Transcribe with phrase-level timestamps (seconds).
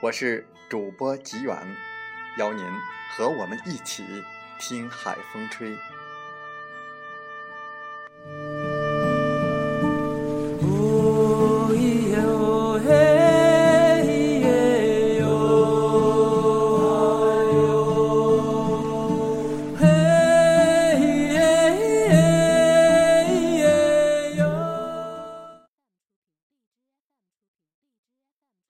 [0.00, 1.56] 我是主播吉远。
[2.36, 2.64] 邀您
[3.10, 4.04] 和我们一起
[4.58, 5.74] 听海风吹。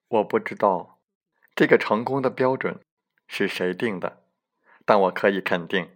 [0.08, 0.95] 我不知道
[1.56, 2.78] 这个成功的标准。
[3.28, 4.22] 是谁定的？
[4.84, 5.90] 但我可以肯定，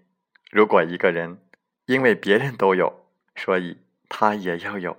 [0.51, 1.39] 如果一个人
[1.87, 3.07] 因为别人都有，
[3.37, 3.79] 所以
[4.09, 4.97] 他也要有，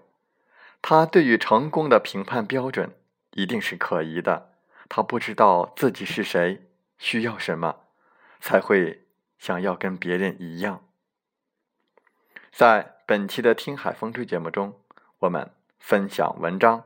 [0.82, 2.96] 他对于成功的评判标准
[3.32, 4.54] 一定是可疑的。
[4.88, 7.82] 他不知道自己是谁，需要什么，
[8.40, 9.06] 才会
[9.38, 10.86] 想要跟别人一样。
[12.50, 14.80] 在本期的《听海风吹》节目中，
[15.20, 16.86] 我们分享文章：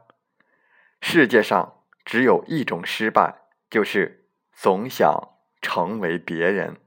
[1.01, 3.44] 世界上只有一种失败，
[3.75, 5.35] 就是总想。
[5.61, 6.77] 成为别人。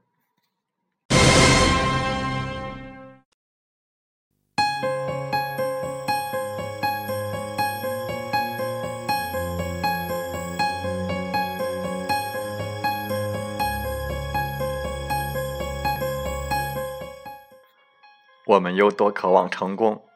[18.45, 20.07] 我们有多渴望成功，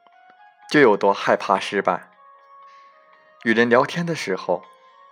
[0.69, 2.09] 就有多害怕失败。
[3.44, 4.63] 与人聊天的时候，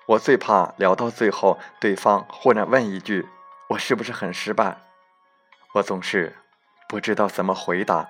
[0.07, 3.29] 我最怕聊到最后，对方忽然问一句。
[3.69, 4.81] 我是不是很失败？
[5.75, 6.35] 我总是
[6.89, 8.09] 不知道怎么回答。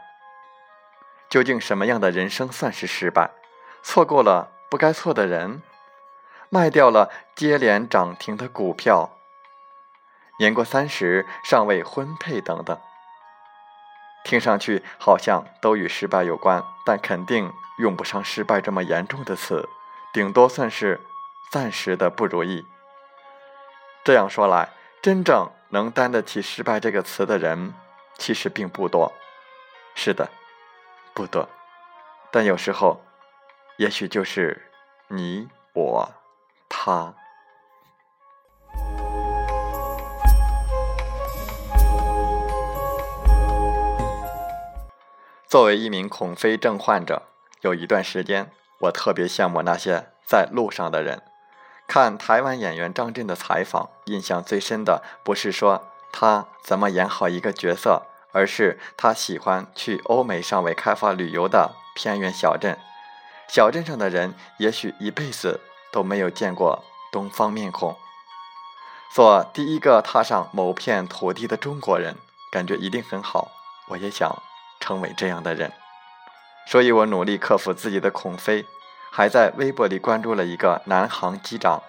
[1.29, 3.29] 究竟什么样的人生算是失败？
[3.83, 5.61] 错过了不该错的人，
[6.49, 9.11] 卖掉了接连涨停的股票，
[10.39, 12.79] 年过三十尚未婚配等等，
[14.23, 19.69] 听上去好像都与失败有关，但肯定用不上失败这么严重的词，
[20.11, 20.99] 顶多算是
[21.51, 22.65] 暂时的不如意。
[24.03, 24.69] 这样说来。
[25.01, 27.73] 真正能担得起“失败”这个词的人，
[28.19, 29.11] 其实并不多。
[29.95, 30.29] 是的，
[31.15, 31.49] 不多。
[32.29, 33.01] 但有时候，
[33.77, 34.69] 也许就是
[35.07, 36.13] 你、我、
[36.69, 37.15] 他。
[45.47, 47.23] 作为一名恐飞症患者，
[47.61, 48.51] 有一段时间，
[48.81, 51.30] 我特别羡慕那些在路上的人。
[51.91, 62.79] 看台湾演员张震的采访，印象最深的不是说他怎么演好一个角色，而是他喜欢去欧美尚未开发旅游的偏远小镇。
[63.49, 65.59] 小镇上的人也许一辈子
[65.91, 66.81] 都没有见过
[67.11, 67.97] 东方面孔。
[69.13, 72.15] 做第一个踏上某片土地的中国人，
[72.53, 73.51] 感觉一定很好。
[73.89, 74.41] 我也想
[74.79, 75.73] 成为这样的人，
[76.67, 78.65] 所以我努力克服自己的恐飞。
[79.13, 81.83] 还在微博里关注了一个南航机长，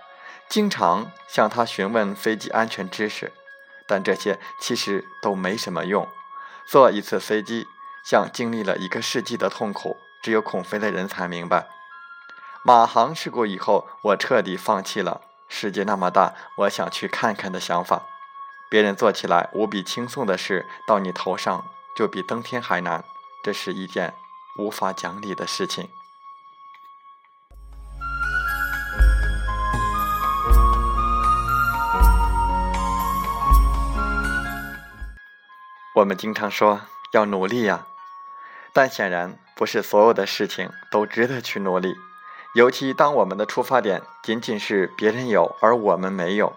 [0.52, 3.32] 经常向他询问飞机安全知识，
[3.86, 6.06] 但这些其实都没什么用。
[6.66, 7.66] 坐一次飞机
[8.04, 11.68] 像经历了一个世纪的痛苦，只有恐飞的人才明白。
[12.62, 18.02] 马航事故以后，我彻底放弃了世界那么大，我想去看看的想法。
[18.68, 21.64] 别人做起来无比轻松的事，到你头上
[21.96, 23.02] 就比登天还难，
[23.42, 24.12] 这是一件
[24.58, 25.88] 无法讲理的事情。
[35.94, 36.80] 我们经常说
[37.10, 37.84] 要努力呀，
[38.72, 41.94] 但显然不是所有的事情都值得去努力，
[42.54, 46.54] 尤其当我们的出发点仅仅是别人有而我们没有。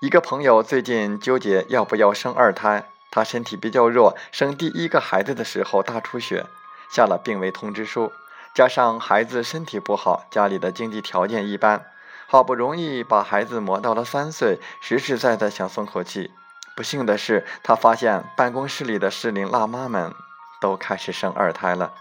[0.00, 6.46] 一个朋友最近纠结要不要生二胎，他身体比较弱，生第一个孩子的时候大出血，
[6.90, 8.10] 下了病危通知书，
[8.52, 11.86] 加上孩子身体不好，家里的经济条件一般，
[12.26, 16.32] 好不容易把孩子磨到了三岁，实实在在想松口气。
[16.76, 20.14] 不幸的是，他发现办公室里的适龄辣妈们
[20.60, 21.94] 都开始生二胎了。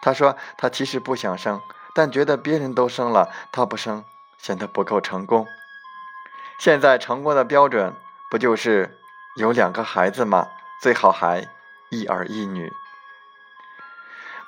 [0.00, 1.60] 他说：“他其实不想生，
[1.94, 4.04] 但觉得别人都生了，他不生
[4.38, 5.46] 显得不够成功。
[6.58, 7.94] 现在成功的标准
[8.30, 8.98] 不就是
[9.36, 10.48] 有两个孩子吗？
[10.80, 11.46] 最好还
[11.90, 12.72] 一儿一女。”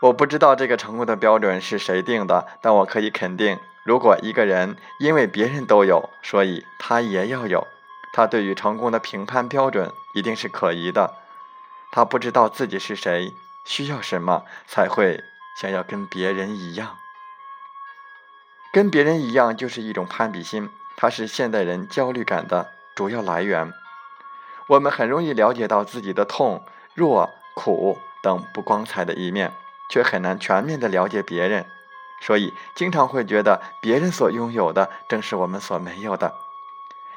[0.01, 7.67] 我不知道这个成功的标准是谁定的，但我可以肯定，如果一个人因为别人都有，所以他也要有，
[8.19, 11.15] 他对于成功的评判标准一定是可疑的。
[11.93, 13.33] 他不知道自己是谁，
[13.65, 15.23] 需要什么，才会
[15.57, 16.99] 想要跟别人一样。
[18.73, 23.73] 跟别人一样就是一种攀比心，它是现代人焦虑感的主要来源。
[24.67, 26.65] 我们很容易了解到自己的痛、
[26.95, 29.53] 弱、苦等不光彩的一面。
[29.89, 31.65] 却很难全面的了解别人，
[32.21, 36.35] 所以经常会觉得别人所拥有的正是我们所没有的。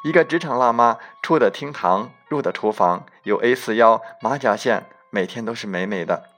[0.03, 6.29] 一个职场辣妈，出的厅堂，入的厨房，有 A 四腰、马甲线，每天都是美美的。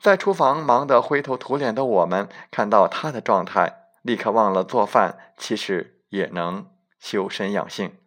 [0.00, 6.66] 在厨房忙得灰头土脸的我们，看到她的状态，立刻忘了做饭，其实也能
[6.98, 7.98] 修身养性。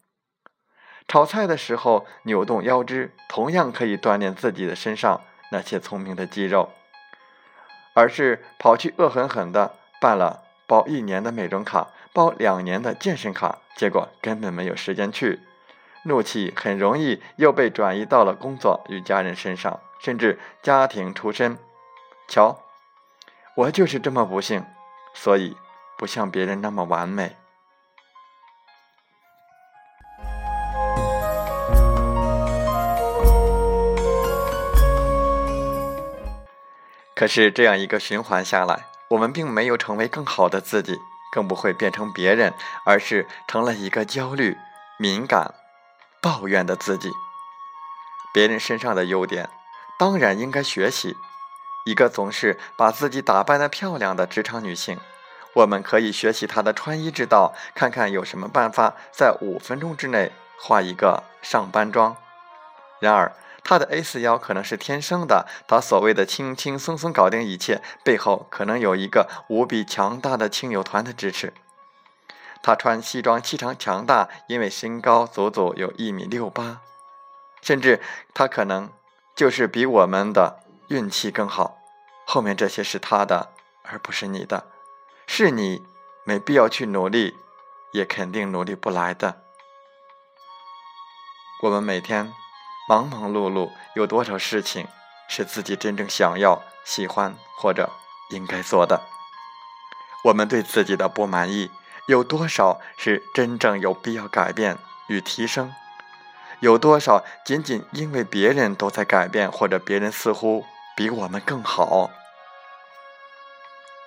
[1.07, 5.21] 炒菜的时候扭动腰肢，同样可以锻炼自己的身上
[5.51, 6.69] 那些聪明的肌肉。
[7.95, 15.39] 而是跑去恶狠狠地办了报一年的美容卡，报两年的健身卡，结果根本没有时间去，
[16.04, 21.57] 怒气很容易又被转移到了工作与家人身上，甚至家庭出身。
[22.27, 22.60] 瞧，
[23.56, 24.63] 我就是这么不幸，
[25.16, 25.57] 所以
[25.98, 27.36] 不像别人那么完美。
[37.16, 41.00] 可是这样一个循环下来，我们并没有成为更好的自己，
[41.31, 42.53] 更不会变成别人，
[42.85, 44.57] 而是成了一个焦虑、
[44.97, 45.53] 敏感、
[46.21, 47.11] 抱怨的自己。
[48.33, 49.50] 别人身上的优点，
[49.97, 51.17] 当然应该学习。
[51.85, 55.00] 一个总是把自己打扮得漂亮的职场女性，
[55.56, 62.15] 我们可以学习她的穿衣之道，看看有什么办法在五分钟之内化一个上班妆。
[63.00, 63.31] 然而，
[63.63, 71.53] 他的 A 四腰可能是天生的，他所谓的轻轻松松搞定一切，背后可能有一个无比强大的亲友团的支持。
[72.63, 76.81] 他穿西装气场强大，因为身高足足有一米六八，
[77.61, 78.01] 甚至
[78.33, 78.89] 他可能
[79.35, 81.77] 就是比我们的运气更好。
[82.25, 83.51] 后面这些是他的，
[83.83, 84.67] 而不是你的，
[85.27, 85.85] 是你
[86.23, 87.38] 没必要去努力，
[87.91, 89.41] 也肯定努力不来的。
[91.63, 92.33] 我们每天。
[92.89, 94.88] 忙忙碌碌，有多少事情
[95.27, 97.88] 是自己真正想要、喜欢或者
[98.31, 99.03] 应该做的？
[100.24, 101.69] 我们对自己的不满意，
[102.07, 105.71] 有多少是真正有必要改变与提升？
[106.61, 112.09] 有多少仅仅因为别人都在改变，或者别人似乎比我们更好？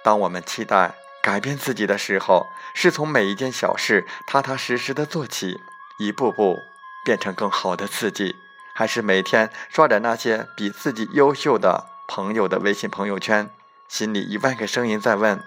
[0.02, 5.60] 当我们期待改变自己的时候，是从每一件小事踏踏实实的做起，
[5.98, 6.58] 一步步
[7.04, 8.34] 变成更好的自己。
[8.74, 13.50] 还是每天刷着那些比自己优秀的朋友的微信朋友圈，
[13.88, 15.42] 心里一万个声音在问：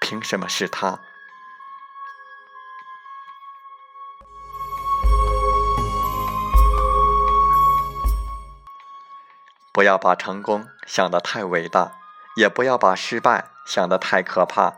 [0.00, 1.00] 凭什么是他？
[9.72, 11.92] 不要把成功想得太伟大，
[12.36, 14.74] 也不要把失败想得太可怕。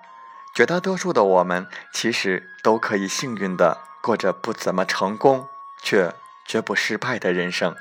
[0.54, 5.48] 绝大多数的我们，其实都可以幸运的过着不怎么成功，
[5.82, 6.14] 却。
[6.46, 7.74] 绝不失败的人生，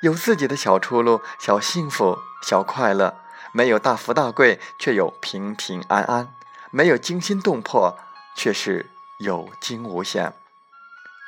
[0.00, 3.18] 有自己的小出路、小幸福、小快乐，
[3.52, 6.26] 没有大富大贵，却有平平安安；
[6.70, 7.98] 没有惊心动魄，
[8.34, 10.32] 却是有惊无险。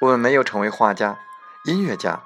[0.01, 1.19] 我们没有成为画家、
[1.65, 2.23] 音乐家、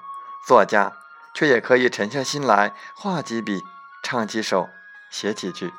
[0.47, 0.93] 作家，
[1.35, 3.63] 却也可以沉下心来画几笔、
[4.03, 4.69] 唱几首、
[5.11, 5.73] 写几句。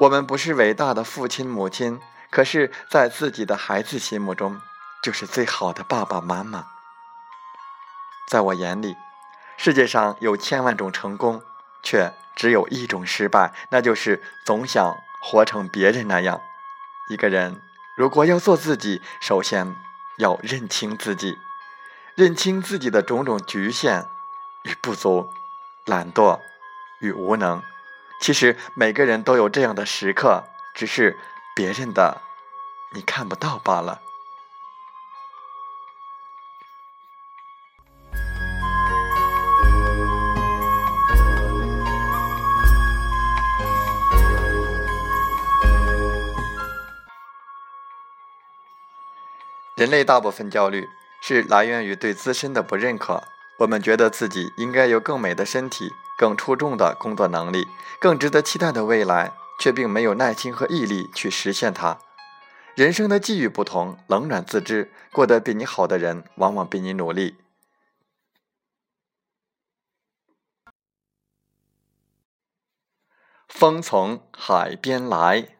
[0.00, 4.60] 我们不是伟大的父亲、母亲，可是，在自己的孩子心目中，
[5.02, 6.73] 就是最好的爸爸妈妈。
[8.34, 8.96] 在我眼里，
[9.56, 11.40] 世界上有千万种成功，
[11.84, 16.40] 却只有一种失败，那就是总想活成别人那样。
[17.08, 17.62] 一个人
[17.96, 19.76] 如果要做自己，首先
[20.18, 21.38] 要认清自己，
[22.16, 24.08] 认清自己的种种局限
[24.64, 25.30] 与不足、
[25.84, 26.40] 懒惰
[26.98, 27.62] 与无能。
[28.20, 30.42] 其实每个人都有这样的时刻，
[30.74, 31.16] 只是
[31.54, 32.20] 别人的
[32.94, 34.00] 你看不到罢了。
[49.84, 50.88] 人类大部分焦虑
[51.20, 53.22] 是来源于对自身的不认可。
[53.58, 57.66] 我们觉得自己应该有更美的身体、更出众的工作能力、
[58.00, 61.98] 更值得期待的未来，却并没有耐心和毅力去实现它。
[62.74, 67.36] 人生的际遇不同，冷暖自知，过得比你好的人，往往比你努力。
[73.46, 75.53] 风从海边来，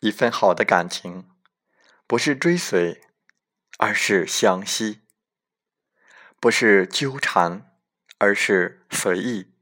[0.00, 1.30] 一份好的感情，
[2.06, 3.02] 不是追随，
[3.78, 5.02] 而是相惜；
[6.40, 7.76] 不是纠缠，
[8.18, 9.52] 而是随意；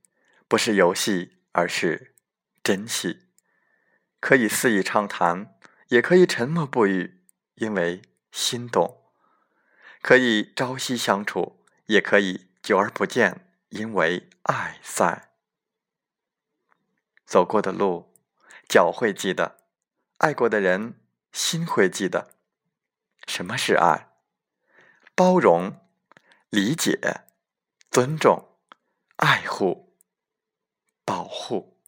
[0.49, 2.15] 不是游戏，而是
[2.63, 3.27] 珍惜。
[4.21, 8.03] 可以肆意畅谈，也可以沉默不语，因为
[8.33, 9.13] 心动；
[10.01, 13.45] 可以朝夕相处，也可以久而不见。
[13.71, 15.29] 因为爱在，
[17.27, 18.15] 走过的路，
[18.67, 19.58] 脚会记得；
[20.19, 22.35] 爱过的人，心会记得。
[23.29, 24.09] 什么是爱？
[25.15, 25.79] 包容、
[26.51, 26.99] 理解、
[27.89, 28.59] 尊重、
[29.17, 29.97] 爱护、
[31.05, 31.81] 保护。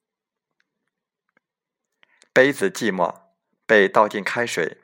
[2.32, 3.22] 杯子寂寞，
[3.66, 4.78] 被倒进开水，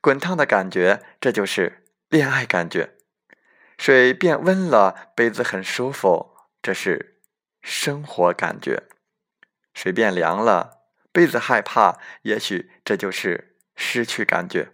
[0.00, 2.96] 滚烫的感觉，这就是恋爱感觉。
[3.78, 7.22] 水变温了，杯子很舒服，这是
[7.62, 8.88] 生活感觉；
[9.72, 10.79] 水变凉了，
[11.12, 14.70] 杯子害怕，也许这就是失去感觉。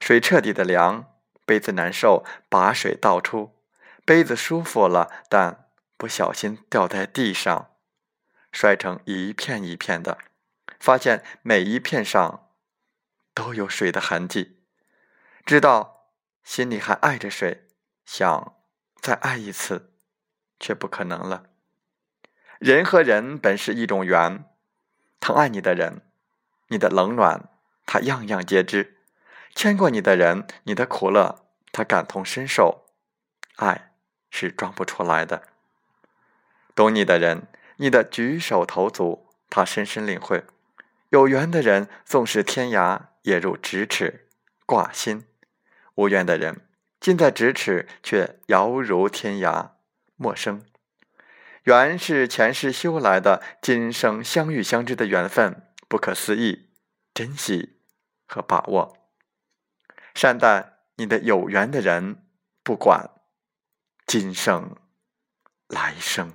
[0.00, 1.14] 水彻底的凉，
[1.46, 3.56] 杯子难受，把水倒出，
[4.04, 7.76] 杯子舒服了，但不小心掉在地上，
[8.50, 10.18] 摔成一片一片的，
[10.80, 12.50] 发现每一片上
[13.32, 14.60] 都有水的痕迹，
[15.46, 16.10] 知道
[16.42, 17.68] 心里还爱着水。
[18.04, 18.56] 想
[19.00, 19.94] 再爱一次，
[20.58, 21.44] 却不可能了。
[22.58, 24.44] 人和人本是一种缘，
[25.22, 26.02] 疼爱你的人，
[26.66, 27.48] 你的冷暖
[27.86, 28.96] 他样样皆知；
[29.54, 32.86] 牵过你的人，你的苦乐他感同身受。
[33.54, 33.92] 爱
[34.30, 35.44] 是装不出来的。
[36.74, 40.44] 懂你的人，你的举手投足他深深领会。
[41.10, 44.26] 有缘的人，纵使天涯也如咫尺，
[44.66, 45.20] 挂心；
[45.94, 46.66] 无缘的人。
[46.98, 49.70] 近在咫尺，却遥如天涯，
[50.16, 50.64] 陌生。
[51.64, 56.70] 缘是前世修来的，今生相遇相知的缘分，不可思议，
[57.14, 57.80] 珍惜
[58.26, 58.96] 和把握。
[60.14, 62.26] 善待你的有缘的人，
[62.64, 63.10] 不管
[64.06, 64.76] 今生
[65.68, 66.34] 来生。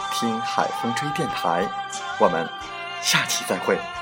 [0.11, 1.67] 听海风吹电台”。
[2.19, 2.47] 我们
[3.01, 4.00] 下期再会。